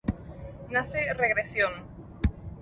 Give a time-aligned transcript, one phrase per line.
[0.71, 1.73] Nace "Regresión".